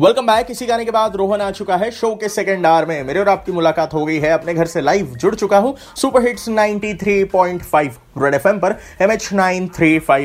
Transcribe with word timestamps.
Welcome 0.00 0.26
back 0.26 0.50
इसी 0.50 0.66
गाने 0.66 0.84
के 0.84 0.90
बाद 0.90 1.14
रोहन 1.16 1.40
आ 1.40 1.50
चुका 1.50 1.76
है 1.76 1.90
शो 1.90 2.08
के 2.14 2.28
सेकंड 2.28 2.66
आवर 2.66 2.86
में। 2.86 3.02
मेरे 3.04 3.20
और 3.20 3.28
आपकी 3.28 3.52
मुलाकात 3.52 3.94
हो 3.94 4.04
गई 4.06 4.18
है। 4.20 4.30
अपने 4.30 4.54
घर 4.54 4.66
से 4.66 4.80
लाइव 4.80 5.14
जुड़ 5.14 5.34
चुका 5.34 5.58
हूँ। 5.58 5.74
सुपर 5.96 6.26
हिट्स 6.26 6.48
93.5 6.48 7.96
रेड 8.18 8.34
एफएम 8.34 8.58
पर 8.58 8.74
एम 9.02 9.12
एच 9.12 9.32
नाइन 9.32 9.70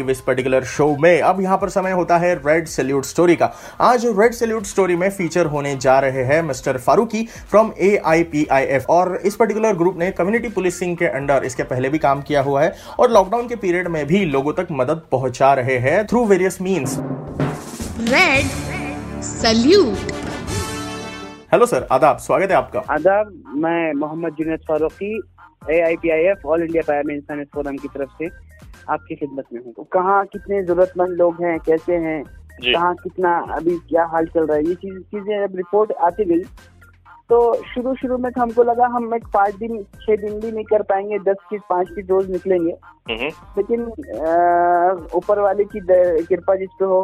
इस 0.10 0.22
पर्टिकुलर 0.22 0.64
शो 0.64 0.88
में। 1.00 1.22
अब 1.22 1.40
यहाँ 1.42 1.58
पर 1.58 1.70
समय 1.70 1.92
होता 1.92 2.18
है 2.18 2.34
रेड 2.38 2.68
सैल्यूट 2.68 3.06
स्टोरी 3.06 3.36
का। 3.36 3.52
आज 3.82 4.06
रेड 4.20 4.34
सैल्यूट 4.34 4.66
स्टोरी 4.66 4.96
में 4.96 5.10
फीचर 5.10 5.46
होने 5.46 5.76
जा 5.78 5.98
रहे 6.00 6.24
हैं 6.24 6.42
mister 6.42 6.78
Farooqui 6.78 7.24
from 7.52 7.72
A 7.80 7.96
I 8.06 8.24
P 8.24 8.46
I 8.52 8.66
F 8.66 8.86
और 8.90 9.16
इस 9.26 9.36
पर्टिकुलर 9.36 9.76
ग्रुप 9.76 10.00
ने 10.00 10.12
कम्युनिटी 10.12 10.50
पुलिसिंग 10.50 10.98
के 10.98 11.06
अंडर 11.06 11.46
इसके 11.46 11.64
पहले 11.64 11.90
भी 11.90 12.00
काम 12.00 12.22
किया 12.22 12.42
हुआ 12.42 12.64
है 12.64 12.76
और 13.00 13.12
लॉकडाउन 13.12 13.48
के 13.48 13.56
पीरियड 13.56 13.88
में 13.88 14.06
भी 14.08 14.26
लोगों 14.26 14.54
तक 14.54 14.68
मदद 14.72 15.02
पहुँचा 15.12 15.54
रहे 15.54 15.78
हैं 15.80 16.06
through 16.08 16.26
various 16.26 16.62
means 16.62 16.98
Red 18.02 18.71
salute. 19.22 20.12
Hello 21.52 21.66
sir 21.66 21.88
आदाब। 21.92 22.18
स्वागत 22.20 22.52
है 22.52 22.56
आपका। 22.58 22.80
आदाब 22.94 23.32
मैं 23.64 23.94
Mohammad 23.94 24.36
Junaid 24.36 24.60
Farooqui 24.68 25.10
A 25.70 25.80
I 25.82 25.96
P 25.96 26.10
I 26.10 26.24
F 26.30 26.48
all 26.48 26.62
India 26.64 26.84
para 26.88 27.14
Insaniyat 27.14 27.50
forum 27.54 27.76
की 27.78 27.88
तरफ़ 27.88 28.10
से 28.20 28.30
आपकी 28.90 29.16
खिदमत 29.16 29.46
में 29.54 29.62
हूँ। 29.62 29.74
तो 29.74 29.84
कहाँ 29.94 30.24
कितने 30.26 30.62
जरूरतमंद 30.64 31.18
लोग 31.18 31.44
हैं 31.44 31.58
कैसे 31.66 31.96
हैं 32.06 32.24
कहाँ 32.64 32.94
कितना 32.96 33.38
अभी 33.56 33.78
क्या 33.90 34.06
हाल 34.12 34.26
चल 34.28 34.46
रहा 34.46 34.58
है 34.58 34.64
ये 34.68 34.76
चीज़ 34.76 35.00
चीज़ें 35.00 35.48
जब 35.48 35.56
रिपोर्ट 35.58 35.92
आती 36.02 36.26
गई। 36.26 36.44
तो 37.30 37.54
शुरू 37.74 37.94
शुरू 37.96 38.18
में 38.18 38.32
तो 38.32 38.42
हमको 38.42 38.64
लगा 38.64 38.88
हम 38.96 39.14
एक 39.16 39.28
पाँच 39.34 39.56
दिन 39.56 39.84
छह 39.84 40.16
दिन 40.22 40.40
भी 40.40 40.52
नहीं 40.52 40.66
कर 40.72 40.82
पाएँगे 40.90 41.20
दस 41.28 41.46
की 41.50 41.58
पाँच 41.70 41.90
की 41.90 42.02
डोज 42.10 42.32
निकलेंगे। 42.32 42.74
लेकिन 43.58 43.84
ऊपर 45.16 45.40
वाले 45.40 45.64
की 45.76 45.80
कृपा 46.26 46.56
जिस 46.56 46.70
पे 46.80 46.86
हो 46.86 47.02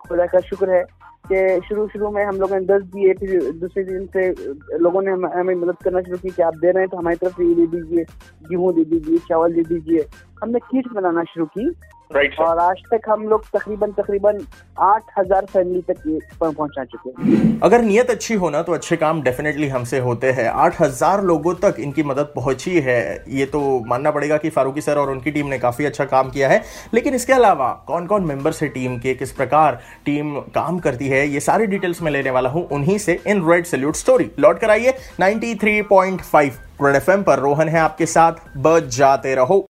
खुदा 0.00 0.26
का 0.26 0.40
शुक्र 0.40 0.70
है 0.70 0.84
कि 1.32 1.66
शुरू 1.68 1.88
शुरू 1.88 2.10
में 2.10 2.24
हम 2.24 2.36
लोगों 2.36 2.60
ने 2.60 2.66
दस 2.66 2.82
दिए, 2.82 3.14
फिर 3.14 3.52
दूसरे 3.52 3.84
दिन 3.84 4.06
से 4.06 4.30
लोगों 4.78 5.02
ने 5.02 5.10
हम- 5.10 5.56
मदद 5.56 5.76
करना 5.84 6.00
शुरू 6.00 6.18
की 6.18 6.28
कि 6.28 6.42
आप 6.42 6.54
दे 6.56 6.70
रहे 6.70 6.80
हैं 6.80 6.88
तो 6.88 6.96
हमारी 6.96 7.16
तरफ़ 7.16 7.32
से 7.32 7.44
ये 7.44 7.54
दे 7.54 7.66
दीजिए, 7.66 8.04
गेहूँ 8.50 8.74
दे 8.74 8.84
दीजिए, 8.84 9.18
चावल 9.18 9.52
दे 9.52 9.62
दीजिए। 9.62 10.06
हमने 10.42 10.58
किट 10.58 10.92
बनाना 10.92 11.24
शुरू 11.24 11.46
की। 11.46 11.74
राइट 12.10 12.34
और 12.40 12.58
आज 12.58 12.80
तक 12.90 13.08
हम 13.08 13.22
लोग 13.28 13.44
तकरीबन 13.46 13.92
तकरीबन 13.92 14.38
आठ 14.82 15.02
हज़ार 15.18 15.44
फैमिली 15.44 15.80
तक 15.82 16.02
पहुँचा 16.40 16.84
चुके 16.84 17.10
हैं। 17.12 17.60
अगर 17.60 17.82
नियत 17.82 18.10
अच्छी 18.10 18.34
हो 18.34 18.50
ना 18.50 18.62
तो 18.62 18.72
अच्छे 18.72 18.96
काम 18.96 19.22
डेफिनेटली 19.22 19.68
हमसे 19.68 19.98
होते 19.98 20.30
हैं। 20.32 20.48
आठ 20.48 20.80
हज़ार 20.80 21.22
लोगों 21.24 21.54
तक 21.54 21.76
इनकी 21.80 22.02
मदद 22.02 22.32
पहुँची 22.34 22.80
है। 22.80 23.24
ये 23.30 23.46
तो 23.46 23.62
मानना 23.86 24.10
पड़ेगा 24.10 24.36
कि 24.36 24.50
फारूकी 24.50 24.80
सर 24.80 24.98
और 24.98 25.10
उनकी 25.10 25.30
टीम 25.30 25.46
ने 25.46 25.58
काफ़ी 25.58 25.84
अच्छा 25.84 26.04
काम 26.04 26.30
किया 26.30 26.48
है। 26.48 26.62
लेकिन 26.94 27.14
इसके 27.14 27.32
अलावा 27.32 27.72
कौन 27.86 28.06
कौन 28.06 28.24
मेंबर्स 28.24 28.62
है 28.62 28.68
टीम 28.68 28.98
के 28.98 29.14
किस 29.14 29.32
प्रकार 29.32 29.80
टीम 30.06 30.34
काम 30.54 30.78
करती 30.78 31.08
है 31.08 31.26
ये 31.28 31.40
सारी 31.40 31.66
डिटेल्स 31.66 32.02
में 32.02 32.10
लेने 32.12 32.30
वाला 32.30 32.50
हूँ 32.50 32.66
उन्हीं 32.70 32.98
से 32.98 33.20
इन 33.26 33.48
रेड 33.50 33.66
सल्यूट 33.66 33.96
स्टोरी 33.96 34.30
लौट 34.38 34.58
कर 34.58 34.70
आइए 34.70 34.94
93.5 35.20 36.58
रेड 36.82 36.96
एफएम 36.96 37.22
पर। 37.22 37.38
रोहन 37.40 37.68
है 37.68 37.80
आपके 37.80 38.06
साथ। 38.08 38.48
बच 38.58 38.96
जाते 38.96 39.34
रहो। 39.34 39.64